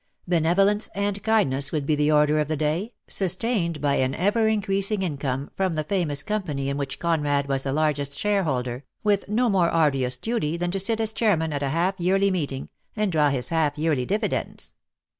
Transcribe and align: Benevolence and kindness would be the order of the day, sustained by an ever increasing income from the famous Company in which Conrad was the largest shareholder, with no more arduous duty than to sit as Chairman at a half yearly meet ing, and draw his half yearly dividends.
Benevolence 0.27 0.89
and 0.95 1.21
kindness 1.21 1.71
would 1.71 1.85
be 1.85 1.93
the 1.93 2.11
order 2.11 2.39
of 2.39 2.47
the 2.47 2.57
day, 2.57 2.95
sustained 3.07 3.79
by 3.79 3.97
an 3.97 4.15
ever 4.15 4.47
increasing 4.47 5.03
income 5.03 5.51
from 5.55 5.75
the 5.75 5.83
famous 5.83 6.23
Company 6.23 6.69
in 6.69 6.77
which 6.77 6.97
Conrad 6.97 7.47
was 7.47 7.61
the 7.61 7.71
largest 7.71 8.17
shareholder, 8.17 8.83
with 9.03 9.27
no 9.29 9.47
more 9.47 9.69
arduous 9.69 10.17
duty 10.17 10.57
than 10.57 10.71
to 10.71 10.79
sit 10.79 10.99
as 10.99 11.13
Chairman 11.13 11.53
at 11.53 11.61
a 11.61 11.69
half 11.69 11.99
yearly 11.99 12.31
meet 12.31 12.51
ing, 12.51 12.69
and 12.95 13.11
draw 13.11 13.29
his 13.29 13.49
half 13.49 13.77
yearly 13.77 14.07
dividends. 14.07 14.73